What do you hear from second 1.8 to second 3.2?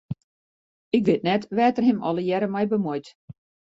him allegearre mei bemuoit.